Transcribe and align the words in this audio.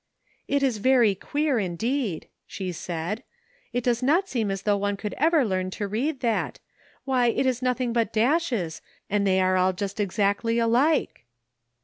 *' 0.29 0.39
It 0.47 0.63
is 0.63 0.79
very 0.79 1.13
queer 1.13 1.59
indeed," 1.59 2.27
she 2.47 2.71
said; 2.71 3.21
"it 3.71 3.83
does 3.83 4.01
not 4.01 4.27
seem 4.27 4.49
as 4.49 4.63
though 4.63 4.75
one 4.77 4.97
could 4.97 5.13
ever 5.19 5.45
learn 5.45 5.69
to 5.77 5.87
read 5.87 6.21
tliat. 6.21 6.55
Why, 7.05 7.27
it 7.27 7.45
is 7.45 7.61
nothing 7.61 7.93
but 7.93 8.11
dashes, 8.11 8.81
and 9.11 9.27
they 9.27 9.39
are 9.39 9.71
just 9.73 9.99
exactly 9.99 10.57
alike." 10.57 11.27